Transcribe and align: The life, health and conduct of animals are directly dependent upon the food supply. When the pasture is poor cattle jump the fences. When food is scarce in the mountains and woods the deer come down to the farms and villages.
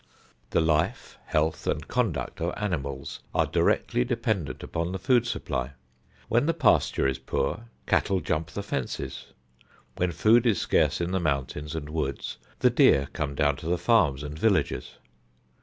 The 0.49 0.61
life, 0.61 1.19
health 1.25 1.67
and 1.67 1.87
conduct 1.87 2.41
of 2.41 2.55
animals 2.57 3.19
are 3.35 3.45
directly 3.45 4.03
dependent 4.03 4.63
upon 4.63 4.91
the 4.93 4.97
food 4.97 5.27
supply. 5.27 5.73
When 6.27 6.47
the 6.47 6.55
pasture 6.55 7.07
is 7.07 7.19
poor 7.19 7.65
cattle 7.85 8.19
jump 8.19 8.49
the 8.49 8.63
fences. 8.63 9.27
When 9.97 10.11
food 10.11 10.47
is 10.47 10.59
scarce 10.59 11.01
in 11.01 11.11
the 11.11 11.19
mountains 11.19 11.75
and 11.75 11.87
woods 11.87 12.37
the 12.61 12.71
deer 12.71 13.09
come 13.13 13.35
down 13.35 13.57
to 13.57 13.67
the 13.67 13.77
farms 13.77 14.23
and 14.23 14.39
villages. 14.39 14.95